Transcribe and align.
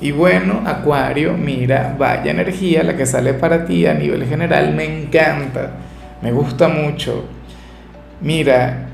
Y 0.00 0.12
bueno, 0.12 0.62
Acuario, 0.64 1.32
mira, 1.32 1.96
vaya 1.98 2.30
energía 2.30 2.84
la 2.84 2.96
que 2.96 3.04
sale 3.04 3.34
para 3.34 3.64
ti 3.64 3.84
a 3.84 3.94
nivel 3.94 4.24
general, 4.26 4.72
me 4.72 4.84
encanta, 4.84 5.72
me 6.22 6.30
gusta 6.30 6.68
mucho. 6.68 7.24
Mira, 8.20 8.90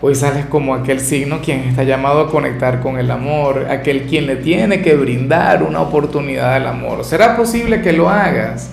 hoy 0.00 0.16
sales 0.16 0.46
como 0.46 0.74
aquel 0.74 0.98
signo 0.98 1.40
quien 1.40 1.60
está 1.60 1.84
llamado 1.84 2.22
a 2.22 2.30
conectar 2.30 2.80
con 2.80 2.98
el 2.98 3.12
amor, 3.12 3.68
aquel 3.70 4.06
quien 4.06 4.26
le 4.26 4.36
tiene 4.36 4.82
que 4.82 4.96
brindar 4.96 5.62
una 5.62 5.82
oportunidad 5.82 6.54
al 6.54 6.66
amor. 6.66 7.04
¿Será 7.04 7.36
posible 7.36 7.80
que 7.80 7.92
lo 7.92 8.08
hagas? 8.08 8.72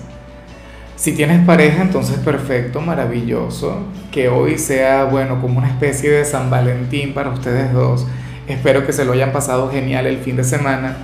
Si 0.96 1.12
tienes 1.12 1.44
pareja, 1.46 1.82
entonces 1.82 2.18
perfecto, 2.18 2.80
maravilloso. 2.80 3.86
Que 4.10 4.28
hoy 4.28 4.58
sea, 4.58 5.04
bueno, 5.04 5.40
como 5.40 5.58
una 5.58 5.68
especie 5.68 6.10
de 6.10 6.24
San 6.24 6.50
Valentín 6.50 7.14
para 7.14 7.30
ustedes 7.30 7.72
dos. 7.72 8.04
Espero 8.48 8.84
que 8.84 8.92
se 8.92 9.04
lo 9.04 9.12
hayan 9.12 9.30
pasado 9.30 9.70
genial 9.70 10.08
el 10.08 10.18
fin 10.18 10.34
de 10.34 10.42
semana 10.42 10.96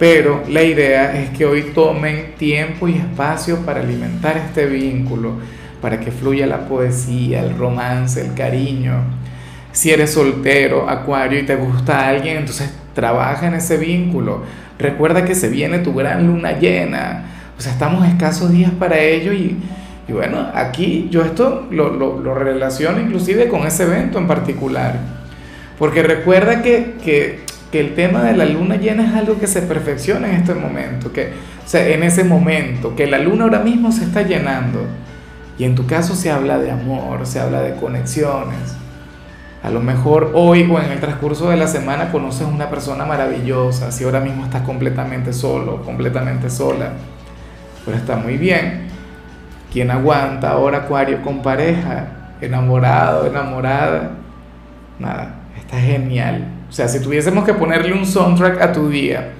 pero 0.00 0.42
la 0.48 0.62
idea 0.62 1.14
es 1.20 1.28
que 1.36 1.44
hoy 1.44 1.72
tomen 1.74 2.32
tiempo 2.38 2.88
y 2.88 2.94
espacio 2.94 3.58
para 3.66 3.80
alimentar 3.80 4.38
este 4.38 4.64
vínculo, 4.64 5.34
para 5.82 6.00
que 6.00 6.10
fluya 6.10 6.46
la 6.46 6.66
poesía, 6.66 7.40
el 7.42 7.54
romance, 7.58 8.24
el 8.24 8.32
cariño. 8.32 8.94
Si 9.72 9.90
eres 9.90 10.14
soltero, 10.14 10.88
acuario, 10.88 11.38
y 11.38 11.42
te 11.44 11.54
gusta 11.54 12.08
alguien, 12.08 12.38
entonces 12.38 12.72
trabaja 12.94 13.48
en 13.48 13.54
ese 13.54 13.76
vínculo. 13.76 14.42
Recuerda 14.78 15.26
que 15.26 15.34
se 15.34 15.50
viene 15.50 15.80
tu 15.80 15.92
gran 15.92 16.26
luna 16.26 16.58
llena. 16.58 17.26
O 17.58 17.60
sea, 17.60 17.72
estamos 17.72 18.08
escasos 18.08 18.50
días 18.50 18.70
para 18.70 18.98
ello 18.98 19.34
y, 19.34 19.58
bueno, 20.08 20.48
aquí 20.54 21.08
yo 21.10 21.22
esto 21.26 21.68
lo, 21.70 21.90
lo, 21.90 22.34
relaciono 22.34 23.00
inclusive 23.00 23.48
con 23.48 23.66
ese 23.66 23.82
evento 23.82 24.18
en 24.18 24.26
particular. 24.26 24.98
Porque 25.78 26.02
recuerda 26.02 26.62
que, 26.62 26.94
que 27.04 27.49
que 27.70 27.80
el 27.80 27.94
tema 27.94 28.22
de 28.22 28.36
la 28.36 28.44
luna 28.44 28.76
llena 28.76 29.06
es 29.06 29.14
algo 29.14 29.38
que 29.38 29.46
se 29.46 29.62
perfecciona 29.62 30.28
en 30.28 30.36
este 30.36 30.54
momento, 30.54 31.12
que, 31.12 31.32
o 31.64 31.68
sea, 31.68 31.86
en 31.86 32.02
ese 32.02 32.24
momento, 32.24 32.96
que 32.96 33.06
la 33.06 33.18
luna 33.18 33.44
ahora 33.44 33.60
mismo 33.60 33.92
se 33.92 34.04
está 34.04 34.22
llenando. 34.22 34.86
Y 35.56 35.64
en 35.64 35.74
tu 35.74 35.86
caso 35.86 36.16
se 36.16 36.30
habla 36.30 36.58
de 36.58 36.70
amor, 36.70 37.26
se 37.26 37.38
habla 37.38 37.60
de 37.60 37.74
conexiones. 37.74 38.76
A 39.62 39.68
lo 39.68 39.80
mejor 39.80 40.32
hoy 40.34 40.68
o 40.70 40.80
en 40.80 40.90
el 40.90 41.00
transcurso 41.00 41.50
de 41.50 41.56
la 41.56 41.68
semana 41.68 42.10
conoces 42.10 42.46
una 42.48 42.70
persona 42.70 43.04
maravillosa, 43.04 43.92
si 43.92 44.04
ahora 44.04 44.20
mismo 44.20 44.44
estás 44.44 44.62
completamente 44.62 45.32
solo, 45.32 45.82
completamente 45.82 46.48
sola. 46.48 46.92
Pero 47.84 47.96
está 47.96 48.16
muy 48.16 48.38
bien. 48.38 48.88
¿Quién 49.70 49.90
aguanta 49.90 50.50
ahora 50.50 50.78
Acuario 50.78 51.22
con 51.22 51.42
pareja? 51.42 52.36
Enamorado, 52.40 53.26
enamorada. 53.26 54.12
Nada, 54.98 55.34
está 55.56 55.78
genial. 55.78 56.59
O 56.70 56.72
sea, 56.72 56.86
si 56.86 57.00
tuviésemos 57.00 57.44
que 57.44 57.52
ponerle 57.52 57.92
un 57.92 58.06
soundtrack 58.06 58.62
a 58.62 58.72
tu 58.72 58.88
día, 58.88 59.32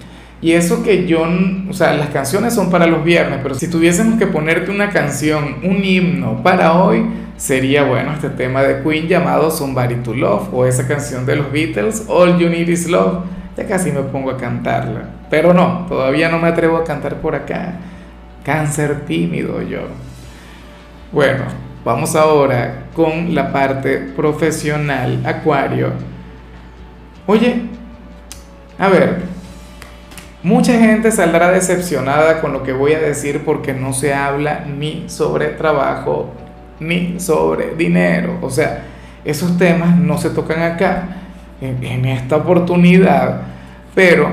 y 0.43 0.53
eso 0.53 0.83
que 0.83 1.07
yo, 1.07 1.23
o 1.69 1.73
sea, 1.73 1.93
las 1.95 2.09
canciones 2.09 2.55
son 2.55 2.71
para 2.71 2.89
los 2.89 3.05
viernes, 3.05 3.39
pero 3.41 3.55
si 3.55 3.69
tuviésemos 3.69 4.19
que 4.19 4.27
ponerte 4.27 4.73
una 4.73 4.91
canción, 4.91 5.59
un 5.63 5.85
himno 5.85 6.43
para 6.43 6.83
hoy, 6.83 7.07
sería 7.37 7.85
bueno 7.85 8.13
este 8.15 8.31
tema 8.31 8.63
de 8.63 8.83
Queen 8.83 9.07
llamado 9.07 9.49
Somebody 9.51 9.97
to 9.97 10.13
Love, 10.13 10.53
o 10.53 10.67
esa 10.67 10.89
canción 10.89 11.25
de 11.25 11.37
los 11.37 11.53
Beatles, 11.53 12.05
All 12.09 12.37
You 12.37 12.49
Need 12.49 12.69
Is 12.69 12.91
Love. 12.91 13.21
Ya 13.57 13.67
casi 13.67 13.93
me 13.93 14.01
pongo 14.01 14.31
a 14.31 14.37
cantarla, 14.37 15.03
pero 15.29 15.55
no, 15.55 15.87
todavía 15.89 16.29
no 16.31 16.39
me 16.39 16.49
atrevo 16.49 16.79
a 16.79 16.85
cantar 16.85 17.17
por 17.17 17.37
acá. 17.37 17.75
Cáncer 18.43 19.03
tímido 19.07 19.63
yo. 19.63 19.83
Bueno, 21.13 21.45
vamos 21.85 22.17
ahora 22.17 22.87
con 22.95 23.37
la 23.37 23.53
parte 23.53 23.99
profesional, 24.17 25.21
Acuario 25.25 25.93
Oye, 27.33 27.63
a 28.77 28.89
ver, 28.89 29.19
mucha 30.43 30.73
gente 30.73 31.13
saldrá 31.13 31.53
decepcionada 31.53 32.41
con 32.41 32.53
lo 32.53 32.65
que 32.65 32.73
voy 32.73 32.95
a 32.95 32.99
decir 32.99 33.43
porque 33.45 33.73
no 33.73 33.93
se 33.93 34.13
habla 34.13 34.65
ni 34.67 35.05
sobre 35.09 35.51
trabajo 35.51 36.33
ni 36.81 37.21
sobre 37.21 37.77
dinero. 37.77 38.37
O 38.43 38.51
sea, 38.51 38.83
esos 39.25 39.57
temas 39.59 39.97
no 39.97 40.19
se 40.19 40.31
tocan 40.31 40.61
acá 40.61 41.19
en, 41.61 42.05
esta 42.05 42.35
oportunidad, 42.35 43.43
pero 43.95 44.33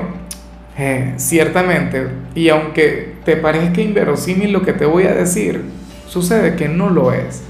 eh, 0.76 1.14
ciertamente, 1.18 2.08
y 2.34 2.48
aunque 2.48 3.14
te 3.24 3.36
parezca 3.36 3.80
inverosímil 3.80 4.50
lo 4.50 4.62
que 4.62 4.72
te 4.72 4.86
voy 4.86 5.04
a 5.04 5.14
decir, 5.14 5.62
sucede 6.08 6.56
que 6.56 6.68
no 6.68 6.90
lo 6.90 7.12
es. 7.12 7.44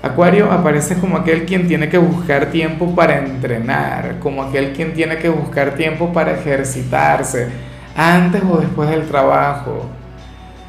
Acuario 0.00 0.50
aparece 0.52 0.96
como 0.98 1.16
aquel 1.16 1.44
quien 1.44 1.66
tiene 1.66 1.88
que 1.88 1.98
buscar 1.98 2.46
tiempo 2.50 2.94
para 2.94 3.18
entrenar, 3.18 4.20
como 4.20 4.42
aquel 4.42 4.72
quien 4.72 4.94
tiene 4.94 5.18
que 5.18 5.28
buscar 5.28 5.74
tiempo 5.74 6.12
para 6.12 6.32
ejercitarse, 6.32 7.48
antes 7.96 8.42
o 8.48 8.58
después 8.58 8.88
del 8.90 9.06
trabajo. 9.08 9.86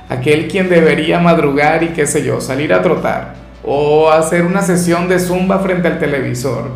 Aquel 0.10 0.48
quien 0.48 0.68
debería 0.68 1.20
madrugar 1.20 1.84
y 1.84 1.90
qué 1.90 2.08
sé 2.08 2.24
yo, 2.24 2.42
salir 2.42 2.74
a 2.74 2.82
trotar 2.82 3.40
o 3.64 4.10
hacer 4.10 4.44
una 4.46 4.62
sesión 4.62 5.08
de 5.08 5.20
zumba 5.20 5.60
frente 5.60 5.88
al 5.88 6.00
televisor. 6.00 6.72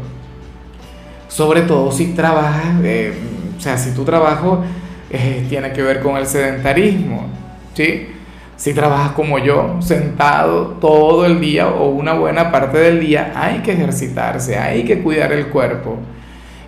Sobre 1.28 1.62
todo 1.62 1.92
si 1.92 2.14
trabajas, 2.14 2.76
eh, 2.84 3.14
o 3.58 3.60
sea, 3.60 3.78
si 3.78 3.92
tu 3.92 4.04
trabajo 4.04 4.64
eh, 5.10 5.46
tiene 5.50 5.72
que 5.74 5.82
ver 5.82 6.02
con 6.02 6.18
el 6.18 6.28
sedentarismo, 6.28 7.28
¿sí? 7.74 8.13
Si 8.56 8.74
trabajas 8.74 9.14
como 9.14 9.40
yo, 9.40 9.78
sentado 9.82 10.78
todo 10.80 11.26
el 11.26 11.42
día 11.42 11.68
o 11.68 11.90
una 11.90 12.14
buena 12.14 12.52
parte 12.52 12.78
del 12.78 13.00
día, 13.00 13.34
hay 13.36 13.60
que 13.60 13.74
ejercitarse, 13.74 14.58
hay 14.58 14.84
que 14.86 15.02
cuidar 15.02 15.32
el 15.32 15.48
cuerpo. 15.48 15.98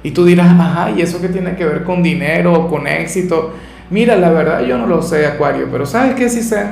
Y 0.04 0.12
tú 0.12 0.26
dirás, 0.26 0.48
ajá, 0.48 0.92
¿y 0.92 1.02
eso 1.02 1.22
qué 1.22 1.30
tiene 1.30 1.56
que 1.56 1.66
ver 1.66 1.84
con 1.84 2.04
dinero 2.04 2.54
o 2.54 2.68
con 2.68 2.88
éxito? 2.88 3.54
Mira, 3.90 4.16
la 4.16 4.30
verdad 4.32 4.62
yo 4.62 4.78
no 4.78 4.88
lo 4.88 5.02
sé, 5.02 5.26
Acuario, 5.28 5.68
pero 5.72 5.86
¿sabes 5.86 6.16
qué 6.16 6.28
sí 6.28 6.42
sé? 6.42 6.66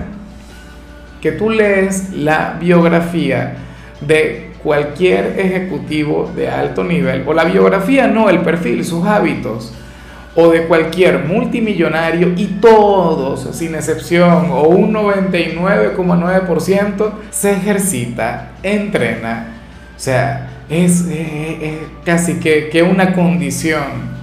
Que 1.21 1.31
tú 1.31 1.49
lees 1.49 2.11
la 2.13 2.57
biografía 2.59 3.55
de 4.01 4.51
cualquier 4.63 5.39
ejecutivo 5.39 6.31
de 6.35 6.49
alto 6.49 6.83
nivel, 6.83 7.23
o 7.27 7.33
la 7.33 7.43
biografía 7.43 8.07
no, 8.07 8.29
el 8.29 8.39
perfil, 8.39 8.83
sus 8.83 9.05
hábitos 9.05 9.73
o 10.35 10.49
de 10.49 10.65
cualquier 10.65 11.25
multimillonario 11.25 12.33
y 12.35 12.45
todos, 12.59 13.55
sin 13.55 13.75
excepción, 13.75 14.49
o 14.51 14.63
un 14.63 14.91
99,9% 14.93 17.11
se 17.29 17.51
ejercita, 17.51 18.53
entrena. 18.63 19.59
O 19.95 19.99
sea, 19.99 20.49
es, 20.69 21.05
casi 22.03 22.39
que, 22.39 22.69
que, 22.69 22.83
una 22.83 23.13
condición. 23.13 24.13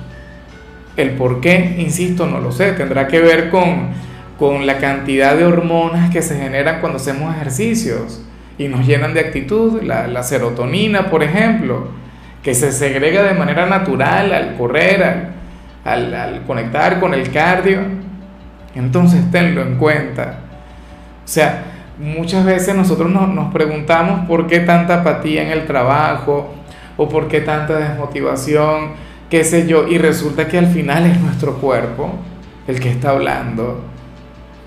El 0.96 1.12
por 1.12 1.40
qué, 1.40 1.76
insisto, 1.78 2.26
no 2.26 2.40
lo 2.40 2.50
sé. 2.50 2.72
Tendrá 2.72 3.06
que 3.06 3.20
ver 3.20 3.50
con, 3.50 3.90
con 4.38 4.66
la 4.66 4.78
cantidad 4.78 5.36
de 5.36 5.44
hormonas 5.44 6.10
que 6.10 6.22
se 6.22 6.36
generan 6.36 6.80
cuando 6.80 6.96
hacemos 6.96 7.32
ejercicios 7.34 8.22
y 8.58 8.68
nos 8.68 8.86
llenan 8.86 9.14
de 9.14 9.20
actitud. 9.20 9.82
La, 9.82 10.22
serotonina, 10.22 11.08
por 11.08 11.22
ejemplo, 11.22 11.88
que 12.42 12.54
se 12.54 12.72
segrega 12.72 13.22
de 13.22 13.34
manera 13.34 13.66
natural 13.66 14.32
al 14.32 14.56
correr, 14.56 15.02
al 15.02 15.39
al, 15.84 16.42
conectar 16.46 17.00
con 17.00 17.14
el 17.14 17.30
cardio, 17.30 17.80
entonces 18.74 19.30
tenlo 19.30 19.62
en 19.62 19.76
cuenta. 19.76 20.38
O 21.24 21.28
sea, 21.28 21.64
muchas 21.98 22.44
veces 22.44 22.74
nosotros 22.74 23.10
nos, 23.10 23.28
nos 23.28 23.52
preguntamos 23.52 24.26
por 24.26 24.46
qué 24.46 24.60
tanta 24.60 25.00
apatía 25.00 25.42
en 25.42 25.50
el 25.50 25.66
trabajo 25.66 26.54
o 26.96 27.08
por 27.08 27.28
qué 27.28 27.40
tanta 27.40 27.78
desmotivación, 27.78 28.92
qué 29.28 29.44
sé 29.44 29.66
yo, 29.66 29.86
y 29.86 29.98
resulta 29.98 30.48
que 30.48 30.58
al 30.58 30.66
final 30.66 31.06
es 31.06 31.20
nuestro 31.20 31.56
cuerpo 31.56 32.12
el 32.66 32.80
que 32.80 32.90
está 32.90 33.10
hablando, 33.10 33.82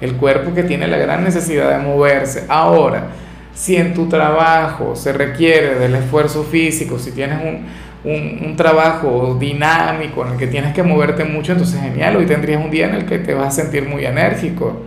el 0.02 0.16
cuerpo 0.16 0.54
que 0.54 0.64
tiene 0.64 0.88
la 0.88 0.98
gran 0.98 1.24
necesidad 1.24 1.78
de 1.78 1.86
moverse. 1.86 2.46
Ahora, 2.50 3.08
si 3.54 3.76
en 3.76 3.94
tu 3.94 4.08
trabajo 4.08 4.96
se 4.96 5.14
requiere 5.14 5.76
del 5.76 5.96
esfuerzo 5.96 6.44
físico, 6.44 6.98
si 6.98 7.12
tienes 7.12 7.40
un, 7.42 7.66
un, 8.04 8.56
trabajo 8.58 9.38
dinámico 9.40 10.26
en 10.26 10.34
el 10.34 10.38
que 10.38 10.48
tienes 10.48 10.74
que 10.74 10.84
moverte 10.84 11.24
mucho, 11.24 11.54
entonces 11.54 11.82
genial, 11.82 12.18
hoy 12.18 12.26
tendrías 12.26 12.64
un 12.64 12.70
día 12.70 12.88
en 12.88 12.96
el 12.96 13.06
que 13.06 13.20
te 13.20 13.34
vas 13.34 13.48
a 13.48 13.64
sentir 13.64 13.88
muy 13.88 14.06
enérgico, 14.06 14.82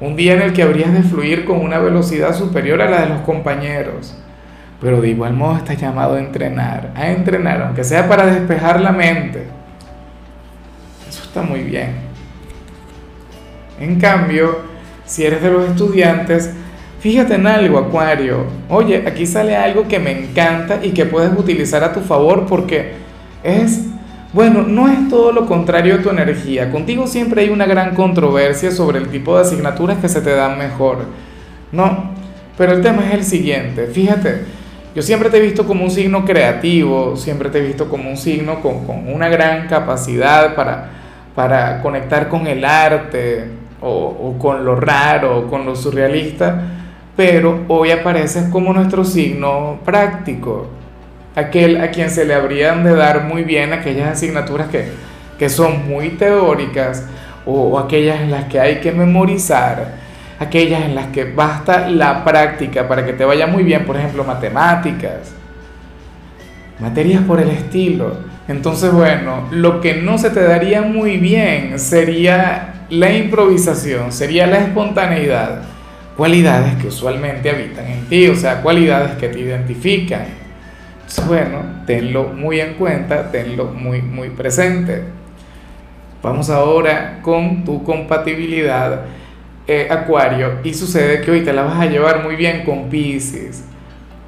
un 0.00 0.16
día 0.16 0.34
en 0.34 0.42
el 0.42 0.52
que 0.52 0.62
habrías 0.62 0.92
de 0.92 1.02
fluir 1.02 1.44
con 1.44 1.60
una 1.60 1.78
velocidad 1.78 2.34
superior 2.34 2.82
a 2.82 2.90
la 2.90 3.02
de 3.02 3.08
los 3.08 3.20
compañeros, 3.22 4.16
pero 4.80 5.00
de 5.00 5.08
igual 5.08 5.32
modo 5.32 5.56
estás 5.56 5.80
llamado 5.80 6.16
a 6.16 6.18
entrenar, 6.18 6.92
a 6.94 7.10
entrenar, 7.10 7.62
aunque 7.62 7.84
sea 7.84 8.08
para 8.08 8.26
despejar 8.26 8.80
la 8.80 8.92
mente. 8.92 9.44
Eso 11.08 11.22
está 11.22 11.42
muy 11.42 11.60
bien. 11.60 11.92
En 13.80 13.98
cambio, 13.98 14.58
si 15.06 15.24
eres 15.24 15.42
de 15.42 15.50
los 15.50 15.70
estudiantes, 15.70 16.54
fíjate 17.04 17.34
en 17.34 17.46
algo, 17.46 17.76
Acuario. 17.76 18.46
Oye, 18.70 19.04
aquí 19.06 19.26
sale 19.26 19.54
algo 19.54 19.86
que 19.86 19.98
me 19.98 20.10
encanta 20.10 20.78
y 20.82 20.92
que 20.92 21.04
puedes 21.04 21.38
utilizar 21.38 21.84
a 21.84 21.92
tu 21.92 22.00
favor 22.00 22.46
porque 22.46 22.92
es, 23.42 23.88
bueno, 24.32 24.62
no 24.62 24.88
es 24.88 25.10
todo 25.10 25.30
lo 25.30 25.44
contrario 25.44 25.96
a 25.96 25.98
tu 25.98 26.08
energía. 26.08 26.70
Contigo 26.70 27.06
siempre 27.06 27.42
hay 27.42 27.50
una 27.50 27.66
gran 27.66 27.94
controversia 27.94 28.70
sobre 28.70 29.00
el 29.00 29.08
tipo 29.08 29.36
de 29.36 29.42
asignaturas 29.42 29.98
que 29.98 30.08
se 30.08 30.22
te 30.22 30.34
dan 30.34 30.56
mejor. 30.56 31.04
No, 31.72 32.12
pero 32.56 32.72
el 32.72 32.80
tema 32.80 33.06
es 33.08 33.12
el 33.12 33.24
siguiente. 33.24 33.86
Fíjate, 33.86 34.44
yo 34.94 35.02
siempre 35.02 35.28
te 35.28 35.36
he 35.36 35.42
visto 35.42 35.66
como 35.66 35.84
un 35.84 35.90
signo 35.90 36.24
creativo, 36.24 37.18
siempre 37.18 37.50
te 37.50 37.58
he 37.58 37.66
visto 37.66 37.86
como 37.90 38.08
un 38.08 38.16
signo 38.16 38.60
con, 38.60 38.80
una 39.12 39.28
gran 39.28 39.68
capacidad 39.68 40.54
para, 40.54 41.82
conectar 41.82 42.30
con 42.30 42.46
el 42.46 42.64
arte 42.64 43.44
o, 43.82 43.90
o, 43.90 44.38
con 44.38 44.64
lo 44.64 44.74
raro, 44.74 45.48
con 45.50 45.66
lo 45.66 45.76
surrealista, 45.76 46.80
pero 47.16 47.64
hoy 47.68 47.90
apareces 47.90 48.48
como 48.50 48.72
nuestro 48.72 49.04
signo 49.04 49.78
práctico, 49.84 50.68
aquel 51.34 51.80
a 51.80 51.90
quien 51.90 52.10
se 52.10 52.24
le 52.24 52.34
habrían 52.34 52.84
de 52.84 52.94
dar 52.94 53.24
muy 53.24 53.44
bien 53.44 53.72
aquellas 53.72 54.12
asignaturas 54.12 54.68
que, 54.68 54.88
que 55.38 55.48
son 55.48 55.88
muy 55.88 56.10
teóricas 56.10 57.04
o, 57.46 57.52
o 57.52 57.78
aquellas 57.78 58.20
en 58.20 58.30
las 58.30 58.44
que 58.44 58.60
hay 58.60 58.80
que 58.80 58.92
memorizar 58.92 60.04
aquellas 60.38 60.82
en 60.82 60.94
las 60.94 61.06
que 61.06 61.24
basta 61.24 61.88
la 61.88 62.24
práctica 62.24 62.88
para 62.88 63.04
que 63.04 63.12
te 63.12 63.24
vaya 63.24 63.46
muy 63.46 63.62
bien, 63.62 63.84
por 63.84 63.96
ejemplo, 63.96 64.24
matemáticas, 64.24 65.32
materias 66.80 67.22
por 67.24 67.40
el 67.40 67.50
estilo. 67.50 68.16
Entonces, 68.48 68.92
bueno, 68.92 69.48
lo 69.50 69.80
que 69.80 69.94
no 69.94 70.18
se 70.18 70.30
te 70.30 70.42
daría 70.42 70.82
muy 70.82 71.16
bien 71.16 71.78
sería 71.78 72.86
la 72.90 73.12
improvisación, 73.12 74.12
sería 74.12 74.46
la 74.46 74.58
espontaneidad, 74.58 75.62
cualidades 76.16 76.76
que 76.76 76.88
usualmente 76.88 77.50
habitan 77.50 77.86
en 77.86 78.06
ti, 78.06 78.28
o 78.28 78.36
sea, 78.36 78.62
cualidades 78.62 79.12
que 79.16 79.28
te 79.28 79.40
identifican. 79.40 80.26
Entonces, 80.94 81.26
bueno, 81.26 81.58
tenlo 81.86 82.24
muy 82.24 82.60
en 82.60 82.74
cuenta, 82.74 83.30
tenlo 83.30 83.66
muy, 83.66 84.00
muy 84.02 84.30
presente. 84.30 85.02
Vamos 86.22 86.48
ahora 86.48 87.18
con 87.22 87.64
tu 87.64 87.82
compatibilidad 87.84 89.02
eh, 89.66 89.88
Acuario 89.90 90.58
y 90.62 90.74
sucede 90.74 91.20
que 91.20 91.30
hoy 91.30 91.40
te 91.42 91.52
la 91.52 91.62
vas 91.62 91.80
a 91.80 91.86
llevar 91.86 92.22
muy 92.22 92.36
bien 92.36 92.64
con 92.64 92.88
Pisces, 92.88 93.64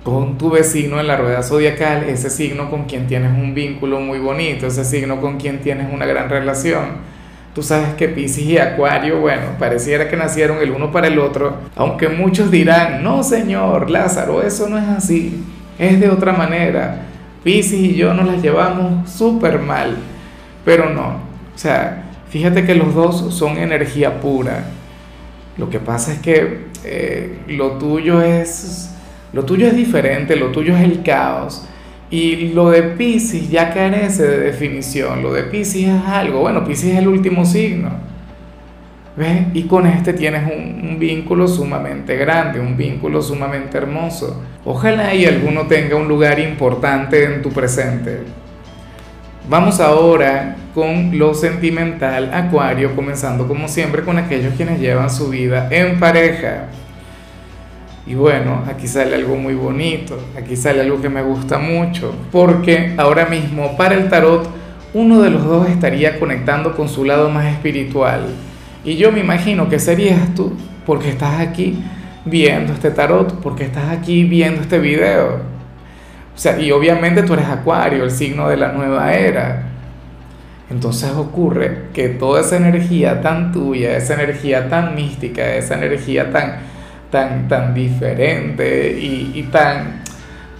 con 0.02 0.38
tu 0.38 0.50
vecino 0.50 0.98
en 1.00 1.06
la 1.06 1.16
rueda 1.16 1.42
zodiacal, 1.42 2.04
ese 2.04 2.30
signo 2.30 2.70
con 2.70 2.84
quien 2.84 3.06
tienes 3.06 3.32
un 3.32 3.54
vínculo 3.54 4.00
muy 4.00 4.18
bonito, 4.18 4.66
ese 4.66 4.84
signo 4.84 5.20
con 5.20 5.38
quien 5.38 5.60
tienes 5.60 5.92
una 5.92 6.06
gran 6.06 6.28
relación. 6.28 7.15
Tú 7.56 7.62
sabes 7.62 7.94
que 7.94 8.06
Pisces 8.08 8.44
y 8.44 8.58
Acuario, 8.58 9.18
bueno, 9.20 9.42
pareciera 9.58 10.08
que 10.08 10.16
nacieron 10.16 10.58
el 10.58 10.70
uno 10.70 10.92
para 10.92 11.08
el 11.08 11.18
otro, 11.18 11.56
aunque 11.74 12.08
muchos 12.08 12.52
dirán, 12.52 13.02
no 13.02 13.24
señor 13.24 13.90
Lázaro, 13.90 14.42
eso 14.42 14.68
no 14.68 14.78
es 14.78 14.84
así, 14.84 15.42
es 15.76 15.98
de 15.98 16.08
otra 16.08 16.32
manera. 16.32 17.06
Pisces 17.42 17.80
y 17.80 17.94
yo 17.96 18.14
nos 18.14 18.26
las 18.26 18.40
llevamos 18.40 19.10
súper 19.10 19.58
mal, 19.58 19.96
pero 20.64 20.90
no, 20.90 21.08
o 21.54 21.58
sea, 21.58 22.04
fíjate 22.28 22.64
que 22.64 22.76
los 22.76 22.94
dos 22.94 23.34
son 23.34 23.58
energía 23.58 24.20
pura 24.20 24.64
lo 25.56 25.70
que 25.70 25.80
pasa 25.80 26.12
es 26.12 26.18
que 26.18 26.66
eh, 26.84 27.38
lo 27.48 27.72
tuyo 27.72 28.20
es 28.20 28.90
lo 29.32 29.44
tuyo 29.44 29.66
es 29.66 29.74
diferente, 29.74 30.36
lo 30.36 30.48
tuyo 30.48 30.76
es 30.76 30.82
el 30.82 31.02
caos. 31.02 31.66
Y 32.10 32.48
lo 32.48 32.70
de 32.70 32.82
Pisces 32.82 33.50
ya 33.50 33.74
carece 33.74 34.22
de 34.22 34.38
definición. 34.38 35.22
Lo 35.22 35.32
de 35.32 35.42
Pisces 35.44 35.88
es 35.88 36.02
algo, 36.06 36.40
bueno, 36.40 36.64
Pisces 36.64 36.92
es 36.92 36.98
el 36.98 37.08
último 37.08 37.44
signo. 37.44 37.90
¿Ves? 39.16 39.46
Y 39.54 39.62
con 39.62 39.86
este 39.86 40.12
tienes 40.12 40.44
un, 40.44 40.88
un, 40.88 40.98
vínculo 40.98 41.48
sumamente 41.48 42.16
grande, 42.16 42.60
un 42.60 42.76
vínculo 42.76 43.22
sumamente 43.22 43.78
hermoso. 43.78 44.42
Ojalá 44.64 45.14
y 45.14 45.24
alguno 45.24 45.62
tenga 45.62 45.96
un 45.96 46.06
lugar 46.06 46.38
importante 46.38 47.24
en 47.24 47.40
tu 47.40 47.50
presente. 47.50 48.20
Vamos 49.48 49.80
ahora 49.80 50.56
con 50.74 51.18
lo 51.18 51.32
sentimental, 51.32 52.34
Acuario, 52.34 52.94
comenzando 52.94 53.48
como 53.48 53.68
siempre 53.68 54.02
con 54.02 54.18
aquellos 54.18 54.54
quienes 54.54 54.78
llevan 54.78 55.08
su 55.08 55.30
vida 55.30 55.68
en 55.70 55.98
pareja. 55.98 56.66
Y 58.06 58.14
bueno, 58.14 58.62
aquí 58.68 58.86
sale 58.86 59.16
algo 59.16 59.36
muy 59.36 59.54
bonito, 59.54 60.16
aquí 60.38 60.54
sale 60.54 60.80
algo 60.80 61.00
que 61.00 61.08
me 61.08 61.22
gusta 61.22 61.58
mucho, 61.58 62.14
porque 62.30 62.94
ahora 62.96 63.26
mismo 63.26 63.76
para 63.76 63.96
el 63.96 64.08
tarot 64.08 64.48
uno 64.94 65.20
de 65.20 65.30
los 65.30 65.44
dos 65.44 65.68
estaría 65.68 66.18
conectando 66.18 66.76
con 66.76 66.88
su 66.88 67.04
lado 67.04 67.28
más 67.28 67.46
espiritual. 67.46 68.28
Y 68.84 68.96
yo 68.96 69.10
me 69.10 69.20
imagino 69.20 69.68
que 69.68 69.80
serías 69.80 70.34
tú, 70.34 70.52
porque 70.86 71.08
estás 71.08 71.40
aquí 71.40 71.82
viendo 72.24 72.72
este 72.72 72.90
tarot, 72.90 73.40
porque 73.40 73.64
estás 73.64 73.90
aquí 73.90 74.22
viendo 74.24 74.62
este 74.62 74.78
video. 74.78 75.40
O 76.34 76.38
sea, 76.38 76.58
y 76.60 76.70
obviamente 76.70 77.24
tú 77.24 77.34
eres 77.34 77.46
Acuario, 77.46 78.04
el 78.04 78.10
signo 78.10 78.48
de 78.48 78.56
la 78.56 78.72
nueva 78.72 79.14
era. 79.14 79.64
Entonces 80.70 81.10
ocurre 81.10 81.86
que 81.92 82.08
toda 82.08 82.40
esa 82.40 82.56
energía 82.56 83.20
tan 83.20 83.52
tuya, 83.52 83.96
esa 83.96 84.14
energía 84.14 84.68
tan 84.68 84.94
mística, 84.94 85.54
esa 85.54 85.74
energía 85.74 86.30
tan, 86.30 86.58
tan, 87.10 87.48
tan 87.48 87.74
diferente 87.74 88.98
y, 88.98 89.42
tan, 89.52 90.02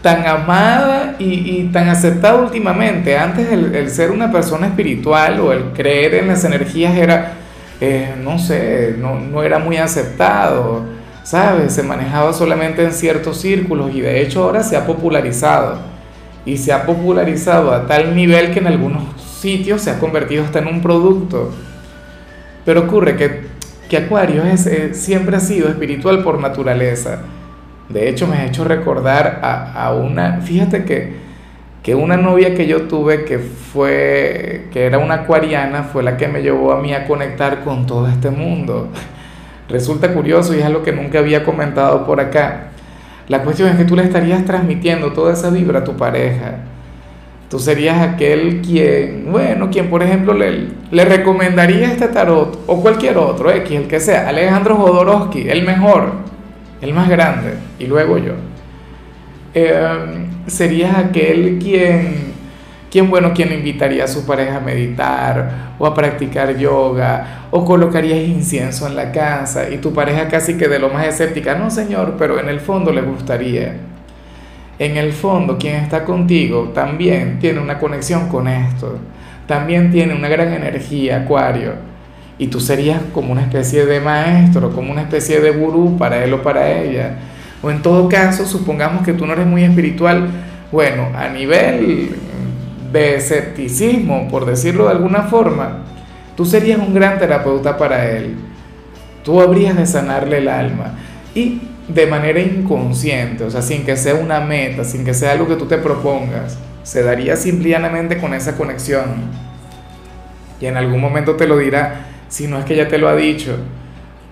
tan 0.03 0.27
amada 0.27 1.17
y, 1.19 1.65
tan 1.73 1.89
aceptada 1.89 2.37
últimamente. 2.37 3.17
Antes 3.17 3.51
el, 3.53 3.91
ser 3.91 4.11
una 4.11 4.31
persona 4.31 4.67
espiritual 4.67 5.41
o 5.41 5.53
el 5.53 5.73
creer 5.73 6.15
en 6.15 6.29
las 6.29 6.45
energías 6.45 6.97
era, 6.97 7.33
eh, 7.81 8.15
no 8.23 8.39
sé, 8.39 8.95
no, 8.99 9.19
no 9.19 9.43
era 9.43 9.59
muy 9.59 9.77
aceptado 9.77 10.97
¿sabes? 11.27 11.73
Se 11.73 11.83
manejaba 11.83 12.33
solamente 12.33 12.85
en 12.85 12.93
ciertos 12.93 13.41
círculos 13.41 13.93
y 13.93 14.01
de 14.01 14.23
hecho 14.23 14.45
ahora 14.45 14.63
se 14.63 14.77
ha 14.77 14.87
popularizado. 14.87 15.79
Y 16.45 16.57
se 16.59 16.73
ha 16.73 16.87
popularizado 16.87 17.73
a 17.73 17.89
tal 17.89 18.15
nivel 18.15 18.53
que 18.53 18.61
en 18.61 18.69
algunos 18.69 19.03
sitios 19.21 19.83
se 19.83 19.91
ha 19.91 19.99
convertido 19.99 20.45
hasta 20.45 20.61
en 20.61 20.69
un 20.69 20.81
producto. 20.81 21.51
Pero 22.65 22.83
ocurre 22.83 23.17
que, 23.17 23.47
que 23.89 23.97
Acuario 23.97 24.45
es, 24.45 24.69
siempre 24.93 25.37
ha 25.37 25.41
sido 25.41 25.69
espiritual 25.69 26.23
por 26.23 26.41
naturaleza. 26.41 27.23
De 27.89 28.09
hecho, 28.09 28.27
me 28.27 28.37
ha 28.37 28.47
hecho 28.47 28.65
recordar 28.65 29.41
a, 29.43 29.85
a 29.85 29.95
una, 29.95 30.41
fíjate 30.41 30.85
que, 30.85 31.15
que 31.83 31.95
una 31.95 32.17
novia 32.17 32.55
que 32.55 32.67
yo 32.67 32.83
tuve 32.83 33.25
que 33.25 33.39
fue, 33.39 34.67
que 34.73 34.87
era 34.87 34.99
una 34.99 35.15
acuariana, 35.15 35.85
fue 35.85 36.03
la 36.03 36.17
que 36.17 36.27
me 36.27 36.43
llevó 36.43 36.73
a 36.73 36.81
mí 36.81 36.93
a 36.93 37.07
conectar 37.07 37.63
con 37.63 37.87
todo 37.87 38.09
este 38.09 38.31
mundo. 38.31 38.89
Resulta 39.69 40.13
curioso 40.13 40.55
y 40.55 40.59
es 40.59 40.65
algo 40.65 40.83
que 40.83 40.93
nunca 40.93 41.21
había 41.21 41.45
comentado 41.45 42.05
por 42.05 42.21
acá. 42.21 42.71
La 43.29 43.43
cuestión 43.43 43.69
es 43.69 43.77
que 43.77 43.85
tú 43.85 43.95
le 43.95 44.03
estarías 44.03 44.45
transmitiendo 44.45 45.13
toda 45.13 45.33
esa 45.33 45.51
vibra 45.51 45.81
a 45.81 45.85
tu 45.85 45.97
pareja. 45.97 46.59
Tú 47.49 47.61
serías 47.61 48.01
aquel 48.01 48.61
quien, 48.61 49.31
bueno, 49.31 49.71
quien 49.71 49.89
por 49.89 50.03
ejemplo 50.03 50.35
le, 50.35 51.05
recomendaría 51.05 51.93
este 51.93 52.09
tarot 52.09 52.59
o 52.67 52.83
cualquier 52.83 53.19
otro, 53.19 53.53
X, 53.53 53.71
el 53.71 53.87
que 53.87 54.01
sea, 54.01 54.29
Alejandro 54.29 54.77
Jodorowsky, 54.77 55.49
el 55.49 55.65
mejor, 55.65 56.13
el 56.81 56.93
más 56.93 57.09
grande, 57.09 57.55
y 57.79 57.87
luego 57.87 58.19
yo. 58.19 58.33
Eh, 59.55 60.27
serías 60.47 60.97
aquel 60.97 61.59
quien 61.59 62.37
¿Quién, 62.91 63.11
bueno, 63.11 63.35
quien 63.35 63.53
invitaría 63.53 64.05
a 64.05 64.09
su 64.09 64.25
pareja 64.25 64.57
a 64.57 64.61
meditar 64.61 65.75
o 65.79 65.87
a 65.87 65.93
practicar 65.93 66.57
yoga 66.57 67.49
o 67.51 67.65
colocarías 67.65 68.21
incienso 68.21 68.87
en 68.87 68.95
la 68.95 69.13
casa 69.13 69.69
y 69.69 69.79
tu 69.79 69.93
pareja 69.93 70.29
casi 70.29 70.57
que 70.57 70.69
de 70.69 70.79
lo 70.79 70.89
más 70.89 71.07
escéptica, 71.07 71.57
no 71.57 71.71
señor, 71.71 72.15
pero 72.19 72.39
en 72.39 72.49
el 72.49 72.61
fondo 72.61 72.93
le 72.93 73.03
gustaría. 73.03 73.77
En 74.79 74.97
el 74.97 75.13
fondo, 75.13 75.57
quien 75.57 75.77
está 75.77 76.05
contigo 76.05 76.71
también 76.75 77.39
tiene 77.39 77.61
una 77.61 77.79
conexión 77.79 78.29
con 78.29 78.47
esto, 78.47 78.99
también 79.47 79.91
tiene 79.91 80.15
una 80.15 80.29
gran 80.29 80.53
energía, 80.53 81.23
Acuario, 81.23 81.73
y 82.39 82.49
tú 82.49 82.61
serías 82.61 83.01
como 83.15 83.33
una 83.33 83.43
especie 83.43 83.87
de 83.87 84.01
maestro, 84.01 84.71
como 84.73 84.93
una 84.93 85.03
especie 85.03 85.41
de 85.41 85.51
gurú 85.51 85.97
para 85.97 86.23
él 86.23 86.35
o 86.35 86.43
para 86.43 86.71
ella. 86.71 87.17
O 87.63 87.71
en 87.71 87.81
todo 87.81 88.09
caso, 88.09 88.45
supongamos 88.45 89.03
que 89.03 89.15
tú 89.15 89.27
no 89.27 89.33
eres 89.33 89.47
muy 89.47 89.65
espiritual, 89.65 90.29
bueno, 90.71 91.09
a 91.17 91.29
nivel 91.29 92.11
de 92.93 93.15
escepticismo, 93.15 94.29
por 94.29 94.45
decirlo 94.45 94.85
de 94.85 94.93
alguna 94.93 95.23
forma, 95.23 95.85
tú 96.37 96.45
serías 96.45 96.79
un 96.79 96.93
gran 96.93 97.19
terapeuta 97.19 97.79
para 97.79 98.11
él. 98.11 98.35
Tú 99.25 99.41
habrías 99.41 99.77
de 99.77 99.87
sanarle 99.87 100.39
el 100.39 100.49
alma. 100.49 100.93
Y 101.35 101.63
de 101.89 102.07
manera 102.07 102.41
inconsciente, 102.41 103.45
o 103.45 103.51
sea, 103.51 103.63
sin 103.63 103.85
que 103.85 103.97
sea 103.97 104.15
una 104.15 104.41
meta, 104.41 104.85
sin 104.85 105.05
que 105.05 105.15
sea 105.15 105.33
algo 105.33 105.47
que 105.47 105.57
tú 105.57 105.67
te 105.67 105.79
propongas, 105.79 106.59
se 106.83 107.03
daría 107.03 107.37
simplemente 107.37 108.19
con 108.19 108.35
esa 108.35 108.57
conexión. 108.57 109.31
Y 110.61 110.67
en 110.67 110.77
algún 110.77 111.01
momento 111.01 111.37
te 111.37 111.47
lo 111.47 111.59
dirá, 111.59 112.07
si 112.29 112.47
no 112.49 112.59
es 112.59 112.65
que 112.65 112.77
ya 112.77 112.89
te 112.89 112.99
lo 112.99 113.09
ha 113.09 113.15
dicho, 113.15 113.57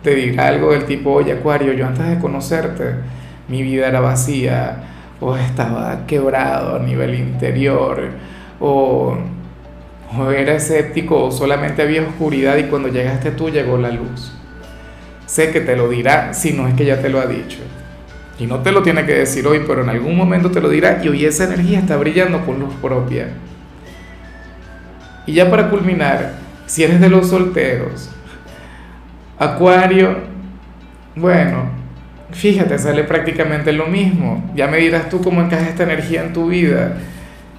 te 0.03 0.15
dirá 0.15 0.49
algo 0.49 0.73
del 0.73 0.85
tipo, 0.85 1.13
oye 1.13 1.33
Acuario, 1.33 1.73
yo 1.73 1.87
antes 1.87 2.07
de 2.09 2.19
conocerte, 2.19 2.97
mi 3.49 3.63
vida 3.63 3.89
era 3.89 4.01
vacía, 4.01 4.83
o 5.21 5.37
estaba 5.37 6.07
quebrado 6.07 6.77
a 6.77 6.79
nivel 6.81 7.15
interior, 7.15 8.11
o, 8.61 9.17
era 10.37 10.55
escéptico 10.55 11.25
o 11.25 11.31
solamente 11.33 11.83
había 11.83 12.03
oscuridad 12.03 12.57
y 12.57 12.65
cuando 12.65 12.89
llegaste 12.89 13.33
tú 13.33 13.51
llegó 13.51 13.79
la 13.79 13.91
luz. 13.91 14.33
Sé 15.27 15.51
que 15.51 15.61
te 15.61 15.77
lo 15.77 15.89
dirá 15.89 16.35
si 16.35 16.53
no 16.53 16.69
es 16.69 16.75
que 16.75 16.85
ya 16.85 17.01
te 17.01 17.09
lo 17.09 17.21
ha 17.21 17.27
dicho. 17.27 17.59
Y 18.39 18.47
no 18.47 18.61
te 18.61 18.73
lo 18.73 18.83
tiene 18.83 19.07
que 19.07 19.15
decir 19.15 19.47
hoy, 19.47 19.63
pero 19.67 19.83
en 19.83 19.89
algún 19.89 20.17
momento 20.17 20.51
te 20.51 20.61
lo 20.61 20.69
dirá 20.69 21.01
y 21.03 21.09
hoy 21.09 21.25
esa 21.25 21.45
energía 21.45 21.79
está 21.79 21.97
brillando 21.97 22.45
con 22.45 22.59
luz 22.59 22.75
propia. 22.83 23.29
Y 25.27 25.35
ya 25.35 25.51
para 25.51 25.71
culminar, 25.71 26.33
si 26.67 26.83
eres 26.83 27.01
de 27.01 27.09
los 27.09 27.29
solteros, 27.29 28.11
Acuario, 29.39 30.17
bueno, 31.17 31.65
fíjate, 32.31 32.79
sale 32.79 33.03
prácticamente 33.03 33.73
lo 33.73 33.87
mismo. 33.87 34.49
Ya 34.55 34.69
me 34.69 34.79
dirás 34.79 35.09
tú 35.09 35.21
cómo 35.21 35.43
encaja 35.43 35.69
esta 35.69 35.83
energía 35.83 36.23
en 36.23 36.33
tu 36.33 36.49
vida. 36.49 36.97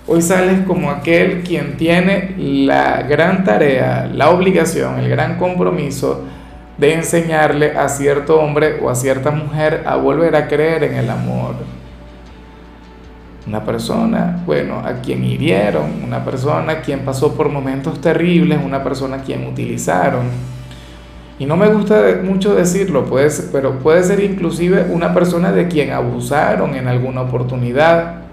Hoy 0.07 0.21
sales 0.21 0.59
como 0.65 0.91
aquel 0.91 1.41
quien 1.43 1.75
tiene 1.75 2.33
la 2.37 3.01
gran 3.03 3.43
tarea, 3.43 4.09
la 4.13 4.29
obligación, 4.29 4.99
el 4.99 5.09
gran 5.09 5.37
compromiso 5.37 6.23
de 6.77 6.93
enseñarle 6.93 7.77
a 7.77 7.87
cierto 7.89 8.39
hombre 8.39 8.79
o 8.81 8.89
a 8.89 8.95
cierta 8.95 9.31
mujer 9.31 9.83
a 9.85 9.95
volver 9.95 10.35
a 10.35 10.47
creer 10.47 10.83
en 10.83 10.95
el 10.95 11.09
amor. 11.09 11.55
Una 13.47 13.63
persona, 13.63 14.41
bueno, 14.45 14.79
a 14.79 15.01
quien 15.01 15.23
hirieron, 15.23 16.03
una 16.03 16.25
persona 16.25 16.73
a 16.73 16.81
quien 16.81 17.01
pasó 17.01 17.35
por 17.35 17.49
momentos 17.49 18.01
terribles, 18.01 18.59
una 18.63 18.83
persona 18.83 19.17
a 19.17 19.21
quien 19.21 19.45
utilizaron. 19.47 20.23
Y 21.37 21.45
no 21.45 21.55
me 21.55 21.67
gusta 21.67 22.01
mucho 22.23 22.55
decirlo, 22.55 23.05
puede 23.05 23.29
pero 23.51 23.79
puede 23.79 24.03
ser 24.03 24.21
inclusive 24.21 24.87
una 24.89 25.13
persona 25.13 25.51
de 25.51 25.67
quien 25.67 25.91
abusaron 25.91 26.75
en 26.75 26.87
alguna 26.87 27.21
oportunidad 27.21 28.25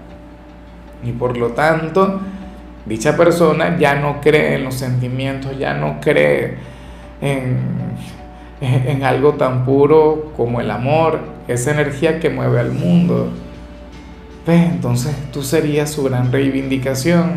y 1.05 1.11
por 1.11 1.37
lo 1.37 1.49
tanto, 1.49 2.21
dicha 2.85 3.17
persona 3.17 3.77
ya 3.77 3.95
no 3.95 4.21
cree 4.21 4.55
en 4.55 4.63
los 4.63 4.75
sentimientos, 4.75 5.57
ya 5.57 5.73
no 5.73 5.99
cree 5.99 6.55
en, 7.21 7.57
en 8.87 9.03
algo 9.03 9.33
tan 9.33 9.65
puro 9.65 10.31
como 10.37 10.61
el 10.61 10.71
amor, 10.71 11.19
esa 11.47 11.71
energía 11.71 12.19
que 12.19 12.29
mueve 12.29 12.59
al 12.59 12.71
mundo. 12.71 13.29
Pues 14.45 14.61
entonces 14.63 15.13
tú 15.31 15.43
serías 15.43 15.91
su 15.91 16.03
gran 16.03 16.31
reivindicación. 16.31 17.35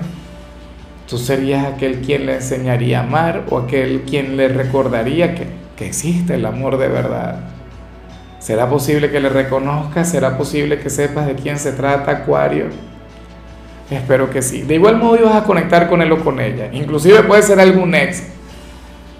Tú 1.08 1.18
serías 1.18 1.66
aquel 1.66 2.00
quien 2.00 2.26
le 2.26 2.36
enseñaría 2.36 3.00
a 3.00 3.02
amar 3.04 3.44
o 3.50 3.58
aquel 3.58 4.02
quien 4.02 4.36
le 4.36 4.48
recordaría 4.48 5.34
que, 5.34 5.46
que 5.76 5.86
existe 5.86 6.34
el 6.34 6.46
amor 6.46 6.78
de 6.78 6.88
verdad. 6.88 7.40
¿Será 8.40 8.68
posible 8.68 9.10
que 9.10 9.20
le 9.20 9.28
reconozcas? 9.28 10.10
¿Será 10.10 10.36
posible 10.36 10.78
que 10.78 10.90
sepas 10.90 11.26
de 11.26 11.34
quién 11.34 11.58
se 11.58 11.72
trata, 11.72 12.10
Acuario? 12.10 12.66
Espero 13.90 14.30
que 14.30 14.42
sí. 14.42 14.62
De 14.62 14.74
igual 14.74 14.96
modo 14.96 15.16
ibas 15.16 15.36
a 15.36 15.44
conectar 15.44 15.88
con 15.88 16.02
él 16.02 16.10
o 16.10 16.24
con 16.24 16.40
ella. 16.40 16.70
Inclusive 16.72 17.22
puede 17.22 17.42
ser 17.42 17.60
algún 17.60 17.94
ex 17.94 18.24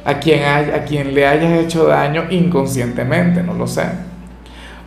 a 0.07 0.19
quien, 0.19 0.43
a 0.45 0.85
quien 0.85 1.15
le 1.15 1.27
hayas 1.27 1.53
hecho 1.53 1.87
daño 1.87 2.25
inconscientemente, 2.31 3.43
no 3.43 3.53
lo 3.53 3.67
sé. 3.67 3.85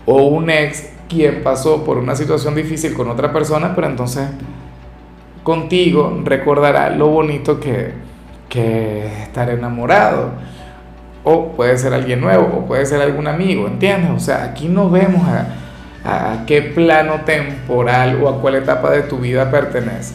O 0.05 0.23
un 0.23 0.49
ex 0.49 0.89
quien 1.07 1.43
pasó 1.43 1.83
por 1.83 1.97
una 1.97 2.15
situación 2.15 2.55
difícil 2.55 2.93
con 2.93 3.09
otra 3.09 3.31
persona, 3.31 3.75
pero 3.75 3.87
entonces 3.87 4.27
contigo 5.43 6.21
recordará 6.23 6.89
lo 6.89 7.07
bonito 7.09 7.59
que, 7.59 7.93
que 8.47 9.05
es 9.05 9.19
estar 9.23 9.49
enamorado. 9.49 10.31
O 11.23 11.51
puede 11.51 11.77
ser 11.77 11.93
alguien 11.93 12.21
nuevo, 12.21 12.59
o 12.59 12.65
puede 12.65 12.85
ser 12.85 13.01
algún 13.01 13.27
amigo, 13.27 13.67
¿entiendes? 13.67 14.09
O 14.11 14.19
sea, 14.19 14.45
aquí 14.45 14.67
no 14.67 14.89
vemos 14.89 15.27
a 15.27 15.59
a 16.03 16.43
qué 16.45 16.61
plano 16.61 17.21
temporal 17.25 18.21
o 18.21 18.29
a 18.29 18.41
cuál 18.41 18.55
etapa 18.55 18.91
de 18.91 19.03
tu 19.03 19.17
vida 19.17 19.49
pertenece. 19.51 20.13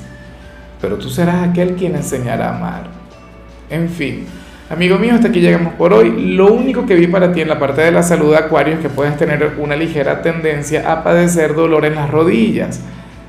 Pero 0.81 0.97
tú 0.97 1.09
serás 1.09 1.49
aquel 1.49 1.75
quien 1.75 1.95
enseñará 1.95 2.51
a 2.51 2.57
amar. 2.57 2.83
En 3.71 3.89
fin, 3.89 4.27
amigo 4.71 4.99
mío, 4.99 5.15
hasta 5.15 5.29
aquí 5.29 5.41
llegamos 5.41 5.75
por 5.75 5.93
hoy. 5.93 6.35
Lo 6.35 6.53
único 6.53 6.87
que 6.87 6.95
vi 6.95 7.07
para 7.07 7.33
ti 7.33 7.41
en 7.41 7.49
la 7.49 7.59
parte 7.59 7.83
de 7.83 7.91
la 7.91 8.03
salud 8.03 8.31
de 8.31 8.39
Acuario 8.39 8.75
es 8.75 8.81
que 8.81 8.89
puedes 8.89 9.17
tener 9.17 9.55
una 9.59 9.77
ligera 9.77 10.23
tendencia 10.23 10.91
a 10.91 11.05
padecer 11.05 11.55
dolor 11.55 11.85
en 11.85 11.97
las 11.97 12.11
rodillas. 12.11 12.81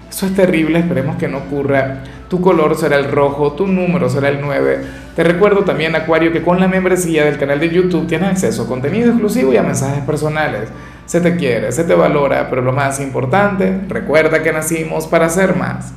Eso 0.09 0.27
es 0.27 0.33
terrible, 0.33 0.79
esperemos 0.79 1.17
que 1.17 1.27
no 1.27 1.39
ocurra. 1.39 2.03
Tu 2.29 2.39
color 2.39 2.75
será 2.77 2.95
el 2.95 3.11
rojo, 3.11 3.51
tu 3.51 3.67
número 3.67 4.09
será 4.09 4.29
el 4.29 4.39
9. 4.41 4.79
Te 5.15 5.23
recuerdo 5.23 5.63
también, 5.63 5.95
Acuario, 5.95 6.31
que 6.31 6.41
con 6.41 6.59
la 6.59 6.67
membresía 6.67 7.25
del 7.25 7.37
canal 7.37 7.59
de 7.59 7.69
YouTube 7.69 8.07
tienes 8.07 8.29
acceso 8.29 8.63
a 8.63 8.67
contenido 8.67 9.09
exclusivo 9.09 9.53
y 9.53 9.57
a 9.57 9.63
mensajes 9.63 10.03
personales. 10.03 10.69
Se 11.05 11.21
te 11.21 11.35
quiere, 11.35 11.71
se 11.71 11.83
te 11.83 11.93
valora, 11.93 12.49
pero 12.49 12.61
lo 12.61 12.71
más 12.71 12.99
importante, 12.99 13.81
recuerda 13.89 14.41
que 14.41 14.51
nacimos 14.51 15.05
para 15.05 15.29
ser 15.29 15.55
más. 15.55 15.93